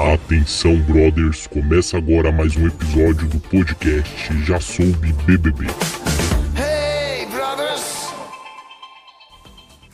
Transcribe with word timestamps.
Atenção, 0.00 0.78
brothers, 0.80 1.46
começa 1.46 1.98
agora 1.98 2.32
mais 2.32 2.56
um 2.56 2.66
episódio 2.66 3.28
do 3.28 3.38
podcast 3.38 4.42
Já 4.44 4.58
Soube 4.58 5.12
BBB. 5.26 5.66
Hey, 6.56 7.26
brothers! 7.26 8.08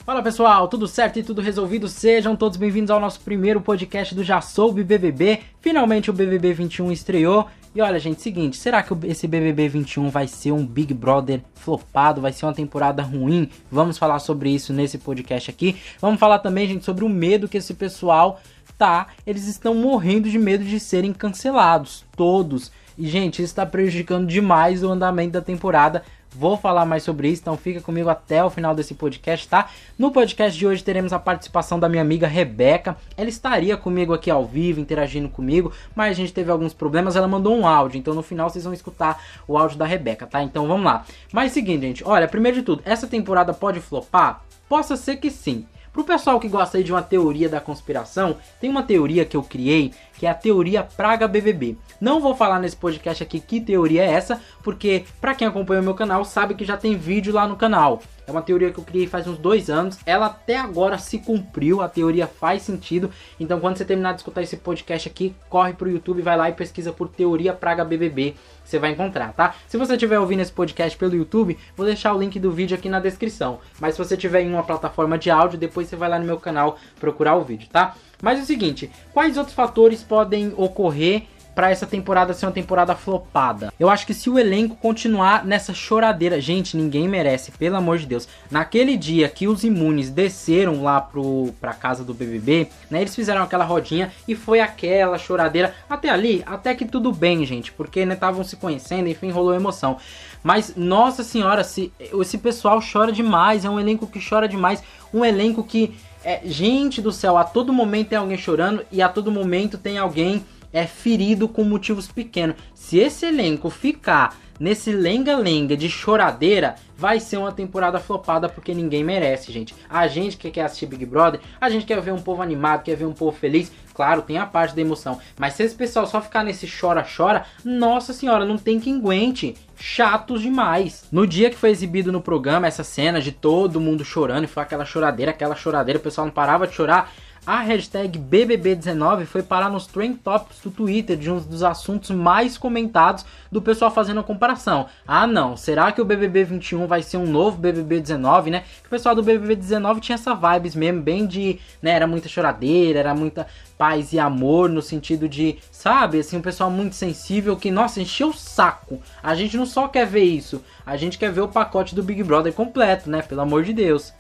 Fala 0.04 0.22
pessoal, 0.22 0.68
tudo 0.68 0.86
certo 0.86 1.18
e 1.18 1.24
tudo 1.24 1.42
resolvido? 1.42 1.88
Sejam 1.88 2.36
todos 2.36 2.56
bem-vindos 2.56 2.92
ao 2.92 3.00
nosso 3.00 3.18
primeiro 3.18 3.60
podcast 3.60 4.14
do 4.14 4.22
Já 4.22 4.40
Soube 4.40 4.84
BBB. 4.84 5.40
Finalmente 5.60 6.08
o 6.08 6.12
BBB 6.12 6.52
21 6.52 6.92
estreou. 6.92 7.48
E 7.74 7.80
olha, 7.82 7.98
gente, 7.98 8.22
seguinte, 8.22 8.56
será 8.56 8.84
que 8.84 8.94
esse 9.08 9.26
BBB 9.26 9.68
21 9.68 10.08
vai 10.08 10.28
ser 10.28 10.52
um 10.52 10.64
Big 10.64 10.94
Brother 10.94 11.42
flopado? 11.56 12.20
Vai 12.20 12.32
ser 12.32 12.46
uma 12.46 12.54
temporada 12.54 13.02
ruim? 13.02 13.50
Vamos 13.70 13.98
falar 13.98 14.20
sobre 14.20 14.50
isso 14.50 14.72
nesse 14.72 14.98
podcast 14.98 15.50
aqui. 15.50 15.76
Vamos 16.00 16.20
falar 16.20 16.38
também, 16.38 16.68
gente, 16.68 16.84
sobre 16.84 17.04
o 17.04 17.08
medo 17.08 17.48
que 17.48 17.58
esse 17.58 17.74
pessoal 17.74 18.40
tá. 18.78 19.08
Eles 19.26 19.46
estão 19.46 19.74
morrendo 19.74 20.28
de 20.28 20.38
medo 20.38 20.64
de 20.64 20.78
serem 20.78 21.12
cancelados, 21.12 22.04
todos. 22.16 22.70
E, 22.98 23.06
gente, 23.06 23.36
isso 23.36 23.52
está 23.52 23.66
prejudicando 23.66 24.26
demais 24.26 24.82
o 24.82 24.90
andamento 24.90 25.32
da 25.32 25.40
temporada. 25.40 26.02
Vou 26.38 26.56
falar 26.56 26.84
mais 26.84 27.02
sobre 27.02 27.30
isso, 27.30 27.40
então 27.40 27.56
fica 27.56 27.80
comigo 27.80 28.10
até 28.10 28.44
o 28.44 28.50
final 28.50 28.74
desse 28.74 28.94
podcast, 28.94 29.48
tá? 29.48 29.70
No 29.98 30.10
podcast 30.10 30.58
de 30.58 30.66
hoje 30.66 30.84
teremos 30.84 31.14
a 31.14 31.18
participação 31.18 31.80
da 31.80 31.88
minha 31.88 32.02
amiga 32.02 32.26
Rebeca. 32.26 32.94
Ela 33.16 33.30
estaria 33.30 33.74
comigo 33.74 34.12
aqui 34.12 34.30
ao 34.30 34.44
vivo, 34.44 34.78
interagindo 34.78 35.30
comigo, 35.30 35.72
mas 35.94 36.10
a 36.10 36.14
gente 36.14 36.34
teve 36.34 36.50
alguns 36.50 36.74
problemas. 36.74 37.16
Ela 37.16 37.26
mandou 37.26 37.56
um 37.56 37.66
áudio, 37.66 37.98
então 37.98 38.12
no 38.12 38.22
final 38.22 38.50
vocês 38.50 38.64
vão 38.64 38.74
escutar 38.74 39.22
o 39.48 39.56
áudio 39.56 39.78
da 39.78 39.86
Rebeca, 39.86 40.26
tá? 40.26 40.42
Então 40.42 40.68
vamos 40.68 40.84
lá. 40.84 41.06
Mas 41.32 41.52
seguinte, 41.52 41.82
gente, 41.86 42.04
olha, 42.04 42.28
primeiro 42.28 42.58
de 42.58 42.62
tudo, 42.62 42.82
essa 42.84 43.06
temporada 43.06 43.54
pode 43.54 43.80
flopar? 43.80 44.42
Possa 44.68 44.94
ser 44.94 45.16
que 45.16 45.30
sim. 45.30 45.64
Pro 45.96 46.04
pessoal 46.04 46.38
que 46.38 46.46
gosta 46.46 46.76
aí 46.76 46.84
de 46.84 46.92
uma 46.92 47.00
teoria 47.00 47.48
da 47.48 47.58
conspiração, 47.58 48.36
tem 48.60 48.68
uma 48.68 48.82
teoria 48.82 49.24
que 49.24 49.34
eu 49.34 49.42
criei, 49.42 49.94
que 50.18 50.26
é 50.26 50.30
a 50.30 50.34
teoria 50.34 50.82
Praga 50.82 51.28
BBB. 51.28 51.76
Não 52.00 52.20
vou 52.20 52.34
falar 52.34 52.58
nesse 52.60 52.76
podcast 52.76 53.22
aqui 53.22 53.40
que 53.40 53.60
teoria 53.60 54.02
é 54.02 54.12
essa, 54.12 54.40
porque 54.62 55.04
para 55.20 55.34
quem 55.34 55.46
acompanha 55.46 55.80
o 55.80 55.84
meu 55.84 55.94
canal 55.94 56.24
sabe 56.24 56.54
que 56.54 56.64
já 56.64 56.76
tem 56.76 56.96
vídeo 56.96 57.32
lá 57.32 57.46
no 57.46 57.56
canal. 57.56 58.02
É 58.26 58.30
uma 58.32 58.42
teoria 58.42 58.72
que 58.72 58.78
eu 58.78 58.84
criei 58.84 59.06
faz 59.06 59.26
uns 59.28 59.38
dois 59.38 59.70
anos. 59.70 59.98
Ela 60.04 60.26
até 60.26 60.56
agora 60.56 60.98
se 60.98 61.18
cumpriu, 61.18 61.80
a 61.80 61.88
teoria 61.88 62.26
faz 62.26 62.62
sentido. 62.62 63.08
Então, 63.38 63.60
quando 63.60 63.76
você 63.76 63.84
terminar 63.84 64.12
de 64.12 64.18
escutar 64.18 64.42
esse 64.42 64.56
podcast 64.56 65.08
aqui, 65.08 65.32
corre 65.48 65.74
pro 65.74 65.88
YouTube, 65.88 66.22
vai 66.22 66.36
lá 66.36 66.48
e 66.48 66.52
pesquisa 66.52 66.92
por 66.92 67.08
Teoria 67.08 67.52
Praga 67.52 67.84
BBB. 67.84 68.34
Você 68.64 68.80
vai 68.80 68.90
encontrar, 68.90 69.32
tá? 69.32 69.54
Se 69.68 69.76
você 69.76 69.92
estiver 69.92 70.18
ouvindo 70.18 70.40
esse 70.40 70.50
podcast 70.50 70.98
pelo 70.98 71.14
YouTube, 71.14 71.56
vou 71.76 71.86
deixar 71.86 72.12
o 72.14 72.18
link 72.18 72.40
do 72.40 72.50
vídeo 72.50 72.76
aqui 72.76 72.88
na 72.88 72.98
descrição. 72.98 73.60
Mas 73.78 73.94
se 73.94 73.98
você 73.98 74.16
tiver 74.16 74.40
em 74.40 74.50
uma 74.50 74.64
plataforma 74.64 75.16
de 75.16 75.30
áudio, 75.30 75.56
depois 75.56 75.86
você 75.86 75.94
vai 75.94 76.08
lá 76.08 76.18
no 76.18 76.24
meu 76.24 76.38
canal 76.40 76.76
procurar 76.98 77.36
o 77.36 77.44
vídeo, 77.44 77.68
tá? 77.70 77.94
Mas 78.22 78.38
é 78.38 78.42
o 78.42 78.46
seguinte, 78.46 78.90
quais 79.12 79.36
outros 79.36 79.54
fatores 79.54 80.02
podem 80.02 80.52
ocorrer 80.56 81.24
para 81.56 81.70
essa 81.70 81.86
temporada 81.86 82.34
ser 82.34 82.44
uma 82.44 82.52
temporada 82.52 82.94
flopada. 82.94 83.72
Eu 83.80 83.88
acho 83.88 84.06
que 84.06 84.12
se 84.12 84.28
o 84.28 84.38
elenco 84.38 84.76
continuar 84.76 85.42
nessa 85.42 85.72
choradeira, 85.72 86.38
gente, 86.38 86.76
ninguém 86.76 87.08
merece, 87.08 87.50
pelo 87.50 87.76
amor 87.76 87.96
de 87.96 88.04
Deus. 88.04 88.28
Naquele 88.50 88.94
dia 88.94 89.26
que 89.26 89.48
os 89.48 89.64
imunes 89.64 90.10
desceram 90.10 90.82
lá 90.82 91.00
pro 91.00 91.54
pra 91.58 91.72
casa 91.72 92.04
do 92.04 92.12
BBB, 92.12 92.68
né, 92.90 93.00
eles 93.00 93.14
fizeram 93.14 93.42
aquela 93.42 93.64
rodinha 93.64 94.12
e 94.28 94.34
foi 94.34 94.60
aquela 94.60 95.16
choradeira 95.16 95.74
até 95.88 96.10
ali, 96.10 96.42
até 96.44 96.74
que 96.74 96.84
tudo 96.84 97.10
bem, 97.10 97.46
gente, 97.46 97.72
porque 97.72 98.04
né 98.04 98.12
estavam 98.12 98.44
se 98.44 98.56
conhecendo, 98.56 99.08
enfim, 99.08 99.30
rolou 99.30 99.54
emoção. 99.54 99.96
Mas 100.44 100.74
nossa 100.76 101.24
senhora, 101.24 101.64
se 101.64 101.90
esse 101.98 102.36
pessoal 102.36 102.80
chora 102.80 103.10
demais, 103.10 103.64
é 103.64 103.70
um 103.70 103.80
elenco 103.80 104.06
que 104.06 104.20
chora 104.22 104.46
demais, 104.46 104.82
um 105.12 105.24
elenco 105.24 105.64
que 105.64 105.96
é, 106.24 106.40
gente 106.44 107.00
do 107.00 107.12
céu, 107.12 107.36
a 107.36 107.44
todo 107.44 107.72
momento 107.72 108.08
tem 108.08 108.18
alguém 108.18 108.38
chorando 108.38 108.84
e 108.90 109.00
a 109.00 109.08
todo 109.08 109.30
momento 109.30 109.78
tem 109.78 109.98
alguém 109.98 110.44
é 110.76 110.86
ferido 110.86 111.48
com 111.48 111.64
motivos 111.64 112.06
pequenos. 112.06 112.54
Se 112.74 112.98
esse 112.98 113.24
elenco 113.24 113.70
ficar 113.70 114.36
nesse 114.60 114.92
lenga-lenga 114.92 115.74
de 115.74 115.88
choradeira, 115.88 116.74
vai 116.96 117.18
ser 117.18 117.38
uma 117.38 117.50
temporada 117.50 117.98
flopada 117.98 118.46
porque 118.46 118.74
ninguém 118.74 119.02
merece, 119.02 119.50
gente. 119.50 119.74
A 119.88 120.06
gente 120.06 120.36
que 120.36 120.50
quer 120.50 120.64
assistir 120.64 120.84
Big 120.84 121.06
Brother, 121.06 121.40
a 121.58 121.70
gente 121.70 121.86
quer 121.86 121.98
ver 122.02 122.12
um 122.12 122.20
povo 122.20 122.42
animado, 122.42 122.82
quer 122.82 122.94
ver 122.94 123.06
um 123.06 123.14
povo 123.14 123.34
feliz. 123.34 123.72
Claro, 123.94 124.20
tem 124.20 124.36
a 124.36 124.44
parte 124.44 124.74
da 124.74 124.82
emoção, 124.82 125.18
mas 125.38 125.54
se 125.54 125.62
esse 125.62 125.74
pessoal 125.74 126.06
só 126.06 126.20
ficar 126.20 126.44
nesse 126.44 126.68
chora-chora, 126.68 127.46
nossa 127.64 128.12
senhora, 128.12 128.44
não 128.44 128.58
tem 128.58 128.78
quem 128.78 128.96
aguente. 128.96 129.56
Chatos 129.78 130.42
demais. 130.42 131.06
No 131.10 131.26
dia 131.26 131.48
que 131.48 131.56
foi 131.56 131.70
exibido 131.70 132.12
no 132.12 132.20
programa 132.20 132.66
essa 132.66 132.84
cena 132.84 133.20
de 133.20 133.32
todo 133.32 133.80
mundo 133.80 134.04
chorando, 134.04 134.44
e 134.44 134.48
foi 134.48 134.62
aquela 134.62 134.84
choradeira, 134.84 135.30
aquela 135.30 135.54
choradeira, 135.54 135.98
o 135.98 136.02
pessoal 136.02 136.26
não 136.26 136.32
parava 136.32 136.66
de 136.66 136.74
chorar 136.74 137.10
a 137.46 137.60
hashtag 137.60 138.18
BBB19 138.18 139.24
foi 139.24 139.40
parar 139.40 139.70
nos 139.70 139.86
trend 139.86 140.16
topics 140.16 140.58
do 140.60 140.70
Twitter 140.70 141.16
de 141.16 141.30
um 141.30 141.38
dos 141.38 141.62
assuntos 141.62 142.10
mais 142.10 142.58
comentados 142.58 143.24
do 143.52 143.62
pessoal 143.62 143.90
fazendo 143.90 144.18
a 144.18 144.24
comparação. 144.24 144.86
Ah, 145.06 145.28
não, 145.28 145.56
será 145.56 145.92
que 145.92 146.00
o 146.00 146.04
BBB21 146.04 146.86
vai 146.88 147.02
ser 147.04 147.18
um 147.18 147.26
novo 147.26 147.62
BBB19, 147.62 148.50
né? 148.50 148.64
O 148.84 148.88
pessoal 148.88 149.14
do 149.14 149.22
BBB19 149.22 150.00
tinha 150.00 150.16
essa 150.16 150.34
vibes 150.34 150.74
mesmo, 150.74 151.00
bem 151.00 151.24
de, 151.24 151.60
né, 151.80 151.92
era 151.92 152.06
muita 152.06 152.28
choradeira, 152.28 152.98
era 152.98 153.14
muita 153.14 153.46
paz 153.78 154.12
e 154.12 154.18
amor 154.18 154.68
no 154.68 154.82
sentido 154.82 155.28
de, 155.28 155.58
sabe, 155.70 156.18
assim, 156.18 156.38
um 156.38 156.42
pessoal 156.42 156.70
muito 156.70 156.96
sensível 156.96 157.56
que, 157.56 157.70
nossa, 157.70 158.00
encheu 158.00 158.30
o 158.30 158.34
saco. 158.34 159.00
A 159.22 159.36
gente 159.36 159.56
não 159.56 159.66
só 159.66 159.86
quer 159.86 160.06
ver 160.06 160.24
isso, 160.24 160.64
a 160.84 160.96
gente 160.96 161.16
quer 161.16 161.30
ver 161.30 161.42
o 161.42 161.48
pacote 161.48 161.94
do 161.94 162.02
Big 162.02 162.24
Brother 162.24 162.52
completo, 162.52 163.08
né? 163.08 163.22
Pelo 163.22 163.42
amor 163.42 163.62
de 163.62 163.72
Deus. 163.72 164.12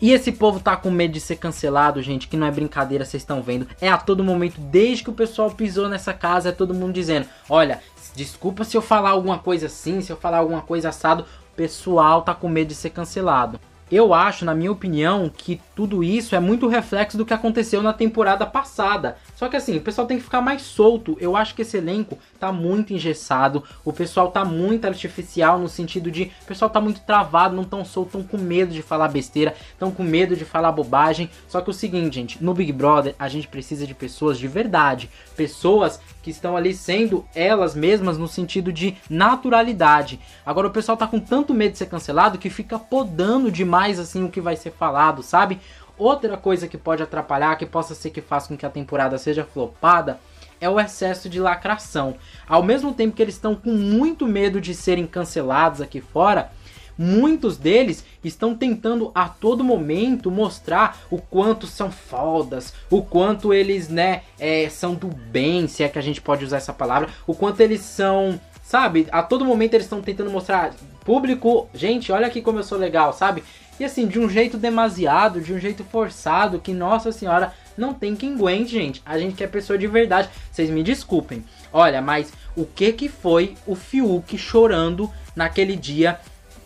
E 0.00 0.12
esse 0.12 0.32
povo 0.32 0.60
tá 0.60 0.76
com 0.76 0.90
medo 0.90 1.12
de 1.12 1.20
ser 1.20 1.36
cancelado, 1.36 2.02
gente, 2.02 2.28
que 2.28 2.36
não 2.36 2.46
é 2.46 2.50
brincadeira, 2.50 3.04
vocês 3.04 3.22
estão 3.22 3.42
vendo. 3.42 3.66
É 3.80 3.88
a 3.88 3.98
todo 3.98 4.24
momento, 4.24 4.60
desde 4.60 5.04
que 5.04 5.10
o 5.10 5.14
pessoal 5.14 5.50
pisou 5.50 5.88
nessa 5.88 6.12
casa, 6.12 6.48
é 6.48 6.52
todo 6.52 6.74
mundo 6.74 6.92
dizendo: 6.92 7.26
olha, 7.48 7.80
desculpa 8.14 8.64
se 8.64 8.76
eu 8.76 8.82
falar 8.82 9.10
alguma 9.10 9.38
coisa 9.38 9.66
assim, 9.66 10.00
se 10.00 10.12
eu 10.12 10.16
falar 10.16 10.38
alguma 10.38 10.62
coisa 10.62 10.88
assado, 10.88 11.22
o 11.22 11.56
pessoal 11.56 12.22
tá 12.22 12.34
com 12.34 12.48
medo 12.48 12.68
de 12.68 12.74
ser 12.74 12.90
cancelado. 12.90 13.60
Eu 13.90 14.14
acho, 14.14 14.44
na 14.44 14.54
minha 14.54 14.72
opinião, 14.72 15.28
que 15.28 15.60
tudo 15.76 16.02
isso 16.02 16.34
é 16.34 16.40
muito 16.40 16.68
reflexo 16.68 17.18
do 17.18 17.26
que 17.26 17.34
aconteceu 17.34 17.82
na 17.82 17.92
temporada 17.92 18.46
passada. 18.46 19.18
Só 19.36 19.48
que 19.48 19.56
assim, 19.56 19.76
o 19.76 19.80
pessoal 19.80 20.06
tem 20.06 20.16
que 20.16 20.24
ficar 20.24 20.40
mais 20.40 20.62
solto. 20.62 21.16
Eu 21.20 21.36
acho 21.36 21.54
que 21.54 21.62
esse 21.62 21.76
elenco 21.76 22.18
tá 22.40 22.50
muito 22.50 22.94
engessado, 22.94 23.62
o 23.84 23.92
pessoal 23.92 24.30
tá 24.30 24.44
muito 24.44 24.86
artificial 24.86 25.58
no 25.58 25.68
sentido 25.68 26.10
de 26.10 26.32
o 26.42 26.46
pessoal 26.46 26.70
tá 26.70 26.80
muito 26.80 27.00
travado, 27.02 27.54
não 27.54 27.64
tão 27.64 27.84
solto, 27.84 28.12
tão 28.12 28.22
com 28.22 28.38
medo 28.38 28.72
de 28.72 28.80
falar 28.80 29.08
besteira, 29.08 29.54
tão 29.78 29.90
com 29.90 30.02
medo 30.02 30.34
de 30.34 30.44
falar 30.44 30.72
bobagem. 30.72 31.28
Só 31.46 31.60
que 31.60 31.70
o 31.70 31.74
seguinte, 31.74 32.14
gente, 32.14 32.42
no 32.42 32.54
Big 32.54 32.72
Brother 32.72 33.14
a 33.18 33.28
gente 33.28 33.46
precisa 33.46 33.86
de 33.86 33.94
pessoas 33.94 34.38
de 34.38 34.48
verdade, 34.48 35.10
pessoas 35.36 36.00
que 36.24 36.30
estão 36.30 36.56
ali 36.56 36.72
sendo 36.72 37.22
elas 37.34 37.74
mesmas 37.74 38.16
no 38.16 38.26
sentido 38.26 38.72
de 38.72 38.96
naturalidade. 39.10 40.18
Agora 40.44 40.68
o 40.68 40.70
pessoal 40.70 40.96
tá 40.96 41.06
com 41.06 41.20
tanto 41.20 41.52
medo 41.52 41.72
de 41.72 41.78
ser 41.78 41.84
cancelado 41.84 42.38
que 42.38 42.48
fica 42.48 42.78
podando 42.78 43.52
demais 43.52 44.00
assim 44.00 44.24
o 44.24 44.30
que 44.30 44.40
vai 44.40 44.56
ser 44.56 44.70
falado, 44.70 45.22
sabe? 45.22 45.60
Outra 45.98 46.38
coisa 46.38 46.66
que 46.66 46.78
pode 46.78 47.02
atrapalhar, 47.02 47.56
que 47.56 47.66
possa 47.66 47.94
ser 47.94 48.08
que 48.08 48.22
faça 48.22 48.48
com 48.48 48.56
que 48.56 48.64
a 48.64 48.70
temporada 48.70 49.18
seja 49.18 49.44
flopada, 49.44 50.18
é 50.58 50.68
o 50.68 50.80
excesso 50.80 51.28
de 51.28 51.38
lacração. 51.38 52.16
Ao 52.48 52.62
mesmo 52.62 52.94
tempo 52.94 53.14
que 53.14 53.20
eles 53.20 53.34
estão 53.34 53.54
com 53.54 53.72
muito 53.72 54.26
medo 54.26 54.62
de 54.62 54.74
serem 54.74 55.06
cancelados 55.06 55.82
aqui 55.82 56.00
fora, 56.00 56.50
muitos 56.96 57.56
deles 57.56 58.04
estão 58.22 58.54
tentando 58.54 59.10
a 59.14 59.28
todo 59.28 59.64
momento 59.64 60.30
mostrar 60.30 60.98
o 61.10 61.18
quanto 61.18 61.66
são 61.66 61.90
fodas, 61.90 62.72
o 62.90 63.02
quanto 63.02 63.52
eles, 63.52 63.88
né, 63.88 64.22
é, 64.38 64.68
são 64.68 64.94
do 64.94 65.08
bem, 65.08 65.66
se 65.68 65.82
é 65.82 65.88
que 65.88 65.98
a 65.98 66.02
gente 66.02 66.20
pode 66.20 66.44
usar 66.44 66.58
essa 66.58 66.72
palavra, 66.72 67.08
o 67.26 67.34
quanto 67.34 67.60
eles 67.60 67.80
são, 67.80 68.40
sabe, 68.62 69.06
a 69.10 69.22
todo 69.22 69.44
momento 69.44 69.74
eles 69.74 69.86
estão 69.86 70.00
tentando 70.00 70.30
mostrar 70.30 70.74
público, 71.04 71.68
gente, 71.74 72.10
olha 72.10 72.26
aqui 72.26 72.40
como 72.40 72.58
eu 72.58 72.64
sou 72.64 72.78
legal, 72.78 73.12
sabe? 73.12 73.44
E 73.78 73.84
assim, 73.84 74.06
de 74.06 74.20
um 74.20 74.28
jeito 74.28 74.56
demasiado, 74.56 75.40
de 75.40 75.52
um 75.52 75.58
jeito 75.58 75.82
forçado, 75.84 76.60
que 76.60 76.72
nossa 76.72 77.10
senhora, 77.10 77.52
não 77.76 77.92
tem 77.92 78.14
quem 78.14 78.34
aguente, 78.34 78.70
gente. 78.70 79.02
A 79.04 79.18
gente 79.18 79.34
quer 79.34 79.48
pessoa 79.48 79.76
de 79.76 79.86
verdade. 79.88 80.30
Vocês 80.50 80.70
me 80.70 80.82
desculpem. 80.82 81.44
Olha, 81.72 82.00
mas 82.00 82.32
o 82.56 82.64
que 82.64 82.92
que 82.92 83.08
foi 83.08 83.56
o 83.66 83.74
Fiuk 83.74 84.38
chorando 84.38 85.10
naquele 85.34 85.74
dia 85.74 86.20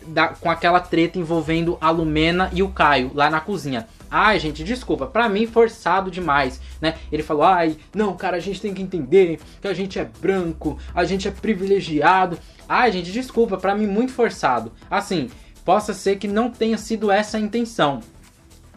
da, 0.09 0.29
com 0.29 0.49
aquela 0.49 0.79
treta 0.79 1.17
envolvendo 1.17 1.77
a 1.79 1.89
Lumena 1.89 2.49
e 2.53 2.61
o 2.61 2.69
Caio 2.69 3.11
lá 3.13 3.29
na 3.29 3.39
cozinha? 3.39 3.87
Ai, 4.11 4.39
gente, 4.39 4.63
desculpa, 4.63 5.05
pra 5.05 5.29
mim 5.29 5.45
forçado 5.45 6.09
demais, 6.09 6.59
né? 6.81 6.95
Ele 7.11 7.21
falou, 7.21 7.43
ai, 7.43 7.77
não, 7.93 8.15
cara, 8.15 8.37
a 8.37 8.39
gente 8.39 8.59
tem 8.59 8.73
que 8.73 8.81
entender 8.81 9.39
que 9.61 9.67
a 9.67 9.73
gente 9.73 9.99
é 9.99 10.05
branco, 10.05 10.79
a 10.93 11.03
gente 11.03 11.27
é 11.27 11.31
privilegiado. 11.31 12.37
Ai, 12.67 12.91
gente, 12.91 13.11
desculpa, 13.11 13.57
pra 13.57 13.75
mim 13.75 13.85
muito 13.85 14.11
forçado. 14.11 14.71
Assim, 14.89 15.29
possa 15.63 15.93
ser 15.93 16.17
que 16.17 16.27
não 16.27 16.49
tenha 16.49 16.77
sido 16.77 17.11
essa 17.11 17.37
a 17.37 17.39
intenção. 17.39 18.01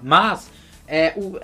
Mas 0.03 0.51
é, 0.87 1.15
o, 1.17 1.39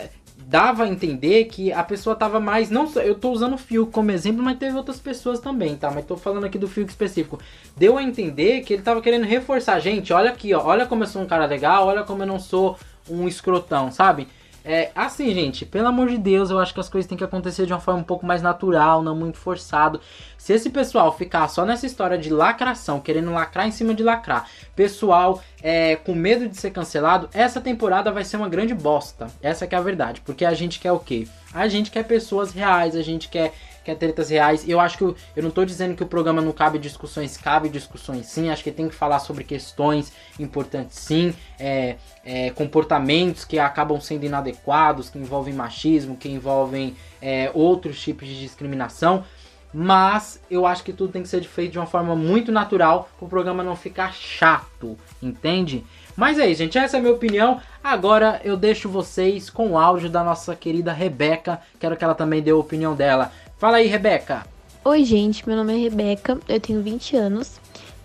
dava 0.47 0.85
a 0.85 0.89
entender 0.89 1.45
que 1.47 1.73
a 1.73 1.83
pessoa 1.83 2.17
tava 2.17 2.41
mais. 2.41 2.71
Não 2.71 2.91
eu 2.97 3.15
tô 3.15 3.31
usando 3.31 3.55
o 3.55 3.59
Fiuk 3.59 3.93
como 3.93 4.11
exemplo, 4.11 4.43
mas 4.43 4.59
teve 4.59 4.77
outras 4.77 4.99
pessoas 4.99 5.41
também, 5.41 5.77
tá? 5.77 5.91
Mas 5.91 6.05
tô 6.05 6.17
falando 6.17 6.45
aqui 6.45 6.59
do 6.59 6.69
Fiuk 6.69 6.91
específico. 6.91 7.39
Deu 7.77 7.99
a 7.99 8.03
entender 8.03 8.63
que 8.63 8.75
ele 8.75 8.83
tava 8.83 9.03
querendo 9.03 9.25
reforçar. 9.25 9.79
Gente, 9.81 10.13
olha 10.13 10.31
aqui, 10.31 10.55
ó. 10.55 10.65
Olha 10.65 10.87
como 10.87 11.03
eu 11.03 11.07
sou 11.07 11.23
um 11.23 11.27
cara 11.27 11.47
legal, 11.47 11.87
olha 11.87 12.03
como 12.03 12.23
eu 12.23 12.27
não 12.27 12.39
sou 12.39 12.79
um 13.11 13.27
escrotão, 13.27 13.91
sabe? 13.91 14.29
É, 14.65 14.91
assim, 14.95 15.33
gente, 15.33 15.65
pelo 15.65 15.89
amor 15.89 16.09
de 16.09 16.19
Deus, 16.19 16.51
eu 16.51 16.59
acho 16.59 16.75
que 16.75 16.81
as 16.81 16.89
coisas 16.89 17.09
têm 17.09 17.17
que 17.17 17.25
acontecer 17.25 17.65
de 17.65 17.73
uma 17.73 17.81
forma 17.81 18.01
um 18.01 18.05
pouco 18.05 18.27
mais 18.27 18.43
natural, 18.43 19.03
não 19.03 19.17
muito 19.17 19.39
forçado. 19.39 20.01
Se 20.37 20.53
esse 20.53 20.69
pessoal 20.71 21.17
ficar 21.17 21.49
só 21.49 21.65
nessa 21.65 21.87
história 21.87 22.19
de 22.19 22.31
lacração, 22.31 23.01
querendo 23.01 23.33
lacrar 23.33 23.67
em 23.67 23.71
cima 23.71 23.95
de 23.95 24.03
lacrar, 24.03 24.49
pessoal 24.77 25.43
é, 25.63 25.97
com 25.97 26.15
medo 26.15 26.49
de 26.49 26.57
ser 26.57 26.71
cancelado, 26.71 27.29
essa 27.33 27.61
temporada 27.61 28.13
vai 28.13 28.25
ser 28.25 28.37
uma 28.37 28.49
grande 28.49 28.75
bosta. 28.75 29.29
Essa 29.43 29.65
é 29.65 29.75
a 29.75 29.81
verdade. 29.81 30.21
Porque 30.21 30.45
a 30.45 30.55
gente 30.55 30.79
quer 30.79 30.93
o 30.93 30.99
quê? 30.99 31.27
A 31.53 31.67
gente 31.69 31.91
quer 31.91 32.05
pessoas 32.05 32.53
reais, 32.53 32.95
a 32.95 33.03
gente 33.03 33.29
quer 33.29 33.53
quer 33.89 33.95
tretas 33.95 34.29
reais. 34.29 34.69
Eu 34.69 34.79
acho 34.79 34.99
que 34.99 35.05
eu, 35.05 35.17
eu 35.35 35.43
não 35.43 35.51
tô 35.51 35.65
dizendo 35.65 35.97
que 35.97 36.03
o 36.03 36.07
programa 36.07 36.43
não 36.43 36.53
cabe 36.53 36.79
discussões, 36.79 37.37
cabe 37.37 37.69
discussões 37.69 38.27
sim. 38.27 38.51
Acho 38.51 38.63
que 38.63 38.71
tem 38.71 38.89
que 38.89 38.95
falar 38.95 39.19
sobre 39.19 39.45
questões 39.45 40.13
importantes 40.39 40.99
sim, 40.99 41.35
é, 41.59 41.97
é, 42.25 42.51
comportamentos 42.51 43.45
que 43.45 43.59
acabam 43.59 44.01
sendo 44.01 44.25
inadequados, 44.25 45.09
que 45.09 45.19
envolvem 45.19 45.55
machismo, 45.55 46.17
que 46.17 46.29
envolvem 46.29 46.95
é, 47.21 47.51
outros 47.55 48.01
tipos 48.01 48.29
de 48.29 48.39
discriminação. 48.39 49.25
Mas 49.73 50.41
eu 50.51 50.65
acho 50.65 50.83
que 50.83 50.95
tudo 50.95 51.13
tem 51.13 51.23
que 51.23 51.29
ser 51.29 51.45
feito 51.45 51.73
de 51.73 51.79
uma 51.79 51.87
forma 51.87 52.17
muito 52.17 52.51
natural 52.51 53.09
para 53.19 53.27
o 53.27 53.29
programa 53.29 53.63
não 53.63 53.77
ficar 53.77 54.15
chato, 54.15 54.97
entende? 55.23 55.85
Mas 56.19 56.37
é 56.37 56.51
isso, 56.51 56.59
gente. 56.59 56.77
Essa 56.77 56.97
é 56.97 56.99
a 56.99 57.01
minha 57.01 57.15
opinião. 57.15 57.61
Agora 57.83 58.41
eu 58.43 58.57
deixo 58.57 58.89
vocês 58.89 59.49
com 59.49 59.71
o 59.71 59.79
áudio 59.79 60.11
da 60.11 60.25
nossa 60.25 60.57
querida 60.57 60.93
Rebeca. 60.93 61.61
Quero 61.79 61.97
que 61.97 62.03
ela 62.03 62.13
também 62.13 62.43
dê 62.43 62.51
a 62.51 62.57
opinião 62.57 62.93
dela. 62.97 63.31
Fala 63.57 63.77
aí, 63.77 63.87
Rebeca. 63.87 64.45
Oi, 64.85 65.05
gente, 65.05 65.47
meu 65.47 65.57
nome 65.57 65.75
é 65.75 65.89
Rebeca, 65.89 66.37
eu 66.49 66.59
tenho 66.59 66.83
20 66.83 67.17
anos 67.17 67.61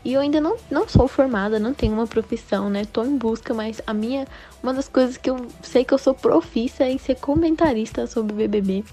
e 0.06 0.14
eu 0.14 0.22
ainda 0.22 0.40
não, 0.40 0.58
não 0.70 0.88
sou 0.88 1.08
formada, 1.08 1.58
não 1.58 1.74
tenho 1.74 1.94
uma 1.94 2.06
profissão, 2.06 2.70
né? 2.70 2.86
Tô 2.86 3.04
em 3.04 3.18
busca, 3.18 3.52
mas 3.52 3.82
a 3.88 3.96
minha. 3.96 4.28
Uma 4.62 4.76
das 4.76 4.88
coisas 4.88 5.18
que 5.18 5.32
eu 5.32 5.48
sei 5.64 5.84
que 5.84 5.94
eu 5.94 5.98
sou 5.98 6.14
profissa 6.14 6.84
é 6.84 6.92
em 6.92 7.00
ser 7.00 7.16
comentarista 7.16 8.06
sobre 8.06 8.36
BBB. 8.36 8.84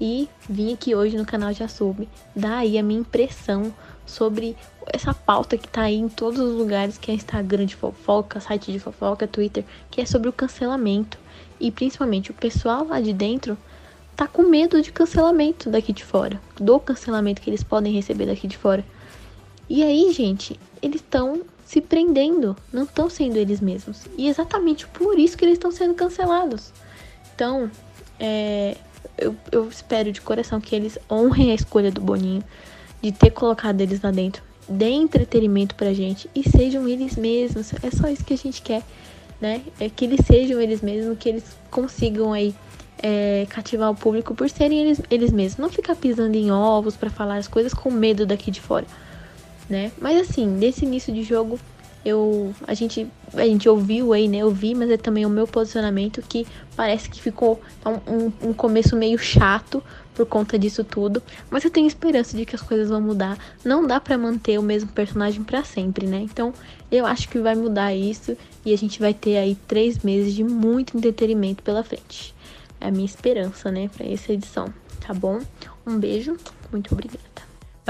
E 0.00 0.28
vim 0.48 0.72
aqui 0.72 0.94
hoje 0.94 1.16
no 1.16 1.26
canal 1.26 1.52
Já 1.52 1.68
Soube 1.68 2.08
dar 2.34 2.58
aí 2.58 2.78
a 2.78 2.82
minha 2.82 3.00
impressão 3.00 3.72
sobre 4.06 4.56
essa 4.86 5.12
pauta 5.12 5.58
que 5.58 5.68
tá 5.68 5.82
aí 5.82 5.96
em 5.96 6.08
todos 6.08 6.40
os 6.40 6.54
lugares, 6.54 6.96
que 6.96 7.10
é 7.10 7.14
Instagram 7.14 7.66
de 7.66 7.76
fofoca, 7.76 8.40
site 8.40 8.72
de 8.72 8.80
fofoca, 8.80 9.28
Twitter, 9.28 9.64
que 9.90 10.00
é 10.00 10.06
sobre 10.06 10.28
o 10.28 10.32
cancelamento. 10.32 11.18
E 11.60 11.70
principalmente 11.70 12.30
o 12.30 12.34
pessoal 12.34 12.86
lá 12.86 13.00
de 13.00 13.12
dentro 13.12 13.58
tá 14.16 14.26
com 14.26 14.42
medo 14.42 14.80
de 14.80 14.90
cancelamento 14.90 15.68
daqui 15.68 15.92
de 15.92 16.04
fora, 16.04 16.40
do 16.56 16.80
cancelamento 16.80 17.42
que 17.42 17.50
eles 17.50 17.62
podem 17.62 17.92
receber 17.92 18.26
daqui 18.26 18.48
de 18.48 18.56
fora. 18.56 18.84
E 19.68 19.82
aí, 19.82 20.12
gente, 20.12 20.58
eles 20.82 21.00
estão 21.00 21.42
se 21.64 21.80
prendendo, 21.80 22.56
não 22.72 22.82
estão 22.82 23.08
sendo 23.08 23.36
eles 23.36 23.60
mesmos. 23.60 24.04
E 24.16 24.28
exatamente 24.28 24.86
por 24.88 25.18
isso 25.18 25.36
que 25.36 25.44
eles 25.44 25.54
estão 25.54 25.70
sendo 25.70 25.94
cancelados. 25.94 26.72
Então, 27.34 27.70
é, 28.18 28.76
eu, 29.16 29.36
eu 29.52 29.68
espero 29.68 30.10
de 30.10 30.20
coração 30.20 30.60
que 30.60 30.74
eles 30.74 30.98
honrem 31.10 31.50
a 31.50 31.54
escolha 31.54 31.90
do 31.90 32.00
Boninho, 32.00 32.42
de 33.02 33.12
ter 33.12 33.30
colocado 33.30 33.80
eles 33.80 34.00
lá 34.00 34.10
dentro, 34.10 34.42
dê 34.68 34.90
entretenimento 34.90 35.74
pra 35.74 35.92
gente 35.92 36.28
e 36.34 36.48
sejam 36.48 36.88
eles 36.88 37.16
mesmos. 37.16 37.72
É 37.82 37.90
só 37.90 38.08
isso 38.08 38.24
que 38.24 38.34
a 38.34 38.38
gente 38.38 38.62
quer, 38.62 38.82
né? 39.40 39.62
É 39.78 39.88
que 39.88 40.04
eles 40.04 40.24
sejam 40.26 40.60
eles 40.60 40.80
mesmos, 40.80 41.18
que 41.18 41.28
eles 41.28 41.44
consigam 41.70 42.32
aí 42.32 42.54
é, 43.02 43.46
cativar 43.48 43.90
o 43.90 43.94
público 43.94 44.34
por 44.34 44.48
serem 44.48 44.80
eles, 44.80 45.00
eles 45.10 45.32
mesmos. 45.32 45.58
Não 45.58 45.68
ficar 45.68 45.96
pisando 45.96 46.36
em 46.36 46.50
ovos 46.50 46.96
para 46.96 47.10
falar 47.10 47.36
as 47.36 47.48
coisas 47.48 47.74
com 47.74 47.90
medo 47.90 48.26
daqui 48.26 48.50
de 48.50 48.60
fora, 48.60 48.86
né? 49.68 49.90
Mas 50.00 50.28
assim, 50.28 50.46
nesse 50.46 50.84
início 50.84 51.12
de 51.12 51.22
jogo, 51.22 51.58
eu 52.04 52.54
a 52.66 52.74
gente 52.74 53.06
a 53.34 53.44
gente 53.44 53.68
ouviu 53.68 54.12
aí, 54.12 54.26
né? 54.28 54.38
Eu 54.38 54.50
vi, 54.50 54.74
mas 54.74 54.90
é 54.90 54.96
também 54.96 55.26
o 55.26 55.30
meu 55.30 55.46
posicionamento 55.46 56.22
que 56.22 56.46
parece 56.74 57.08
que 57.08 57.20
ficou 57.20 57.60
um, 58.06 58.48
um, 58.48 58.52
começo 58.52 58.96
meio 58.96 59.18
chato 59.18 59.82
por 60.14 60.26
conta 60.26 60.58
disso 60.58 60.82
tudo, 60.82 61.22
mas 61.50 61.64
eu 61.64 61.70
tenho 61.70 61.86
esperança 61.86 62.36
de 62.36 62.44
que 62.44 62.56
as 62.56 62.62
coisas 62.62 62.88
vão 62.88 63.00
mudar. 63.00 63.38
Não 63.64 63.86
dá 63.86 64.00
para 64.00 64.18
manter 64.18 64.58
o 64.58 64.62
mesmo 64.62 64.90
personagem 64.90 65.42
para 65.42 65.62
sempre, 65.62 66.06
né? 66.06 66.18
Então 66.22 66.52
eu 66.90 67.06
acho 67.06 67.28
que 67.28 67.38
vai 67.38 67.54
mudar 67.54 67.94
isso 67.94 68.36
e 68.64 68.72
a 68.72 68.78
gente 68.78 68.98
vai 68.98 69.14
ter 69.14 69.36
aí 69.36 69.56
três 69.68 69.98
meses 69.98 70.34
de 70.34 70.42
muito 70.42 70.96
entretenimento 70.96 71.62
pela 71.62 71.84
frente. 71.84 72.34
É 72.80 72.88
a 72.88 72.90
minha 72.90 73.04
esperança, 73.04 73.70
né, 73.70 73.90
para 73.94 74.06
essa 74.06 74.32
edição, 74.32 74.72
tá 75.06 75.12
bom? 75.12 75.40
Um 75.86 75.98
beijo, 75.98 76.36
muito 76.72 76.92
obrigada. 76.92 77.29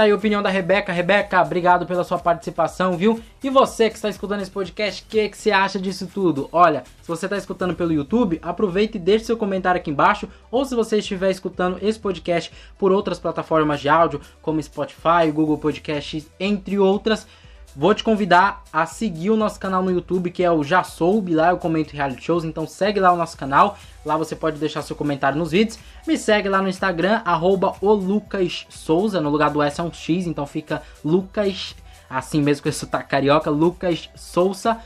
Tá 0.01 0.05
aí 0.05 0.11
a 0.11 0.15
opinião 0.15 0.41
da 0.41 0.49
Rebeca. 0.49 0.91
Rebeca, 0.91 1.39
obrigado 1.39 1.85
pela 1.85 2.03
sua 2.03 2.17
participação, 2.17 2.97
viu? 2.97 3.21
E 3.43 3.51
você 3.51 3.87
que 3.87 3.97
está 3.97 4.09
escutando 4.09 4.41
esse 4.41 4.49
podcast, 4.49 5.03
o 5.03 5.05
que, 5.05 5.29
que 5.29 5.37
você 5.37 5.51
acha 5.51 5.77
disso 5.77 6.09
tudo? 6.11 6.49
Olha, 6.51 6.83
se 7.03 7.07
você 7.07 7.27
está 7.27 7.37
escutando 7.37 7.75
pelo 7.75 7.93
YouTube, 7.93 8.39
aproveite 8.41 8.97
e 8.97 8.99
deixe 8.99 9.25
seu 9.25 9.37
comentário 9.37 9.79
aqui 9.79 9.91
embaixo. 9.91 10.27
Ou 10.49 10.65
se 10.65 10.73
você 10.73 10.97
estiver 10.97 11.29
escutando 11.29 11.77
esse 11.83 11.99
podcast 11.99 12.51
por 12.79 12.91
outras 12.91 13.19
plataformas 13.19 13.79
de 13.79 13.89
áudio, 13.89 14.19
como 14.41 14.59
Spotify, 14.59 15.31
Google 15.31 15.59
Podcasts, 15.59 16.31
entre 16.39 16.79
outras, 16.79 17.27
Vou 17.73 17.93
te 17.93 18.03
convidar 18.03 18.63
a 18.73 18.85
seguir 18.85 19.29
o 19.29 19.37
nosso 19.37 19.57
canal 19.57 19.81
no 19.81 19.89
YouTube, 19.89 20.29
que 20.29 20.43
é 20.43 20.51
o 20.51 20.61
Já 20.61 20.83
Soube, 20.83 21.33
lá 21.33 21.51
eu 21.51 21.57
comento 21.57 21.95
reality 21.95 22.21
shows, 22.21 22.43
então 22.43 22.67
segue 22.67 22.99
lá 22.99 23.13
o 23.13 23.15
nosso 23.15 23.37
canal, 23.37 23.77
lá 24.05 24.17
você 24.17 24.35
pode 24.35 24.59
deixar 24.59 24.81
seu 24.81 24.93
comentário 24.93 25.37
nos 25.37 25.51
vídeos. 25.51 25.79
Me 26.05 26.17
segue 26.17 26.49
lá 26.49 26.61
no 26.61 26.67
Instagram, 26.67 27.21
arroba 27.23 27.73
no 27.81 29.29
lugar 29.29 29.51
do 29.51 29.61
S 29.61 29.79
é 29.79 29.83
um 29.83 29.93
X, 29.93 30.27
então 30.27 30.45
fica 30.45 30.83
Lucas, 31.03 31.73
assim 32.09 32.41
mesmo 32.41 32.63
com 32.63 32.69
esse 32.69 32.79
sotaque 32.79 33.07
carioca, 33.07 33.49
Lucas 33.49 34.09
Souza. 34.15 34.77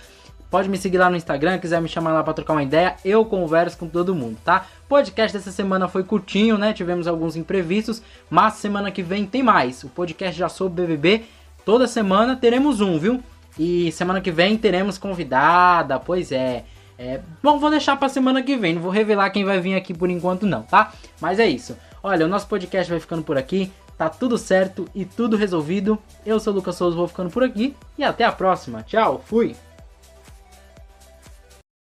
Pode 0.52 0.70
me 0.70 0.78
seguir 0.78 1.00
lá 1.00 1.10
no 1.10 1.18
Instagram, 1.18 1.58
quiser 1.58 1.82
me 1.82 1.90
chamar 1.90 2.12
lá 2.14 2.24
para 2.24 2.34
trocar 2.34 2.54
uma 2.54 2.64
ideia, 2.64 2.98
eu 3.04 3.26
converso 3.26 3.80
com 3.80 3.88
todo 3.88 4.14
mundo, 4.14 4.38
tá? 4.46 4.68
Podcast 4.88 5.36
dessa 5.36 5.52
semana 5.52 5.88
foi 5.88 6.04
curtinho, 6.04 6.56
né? 6.56 6.72
Tivemos 6.72 7.08
alguns 7.08 7.36
imprevistos, 7.36 8.04
mas 8.30 8.54
semana 8.54 8.92
que 8.92 9.02
vem 9.02 9.26
tem 9.26 9.42
mais. 9.42 9.84
O 9.84 9.90
podcast 9.90 10.38
já 10.38 10.48
soube 10.48 10.84
BBB 10.84 11.26
Toda 11.66 11.88
semana 11.88 12.36
teremos 12.36 12.80
um, 12.80 13.00
viu? 13.00 13.24
E 13.58 13.92
semana 13.92 14.22
que 14.22 14.32
vem 14.32 14.58
teremos 14.58 14.98
convidada, 14.98 16.00
pois 16.00 16.32
é. 16.32 16.64
é 16.98 17.22
bom, 17.42 17.58
vou 17.58 17.70
deixar 17.70 17.98
pra 17.98 18.08
semana 18.08 18.44
que 18.44 18.56
vem, 18.56 18.76
não 18.76 18.82
vou 18.82 18.92
revelar 18.92 19.30
quem 19.32 19.44
vai 19.44 19.60
vir 19.60 19.76
aqui 19.76 19.94
por 19.94 20.10
enquanto 20.10 20.46
não, 20.46 20.62
tá? 20.62 20.94
Mas 21.20 21.40
é 21.40 21.48
isso. 21.48 21.76
Olha, 22.04 22.26
o 22.26 22.30
nosso 22.30 22.48
podcast 22.48 22.90
vai 22.90 23.00
ficando 23.00 23.24
por 23.24 23.38
aqui. 23.38 23.72
Tá 23.98 24.10
tudo 24.10 24.38
certo 24.38 24.88
e 24.94 25.06
tudo 25.06 25.38
resolvido. 25.38 25.98
Eu 26.26 26.40
sou 26.40 26.52
o 26.52 26.56
Lucas 26.58 26.76
Souza, 26.76 26.96
vou 26.96 27.08
ficando 27.08 27.30
por 27.30 27.44
aqui 27.44 27.76
e 27.98 28.04
até 28.04 28.26
a 28.26 28.32
próxima. 28.32 28.84
Tchau, 28.84 29.24
fui! 29.26 29.56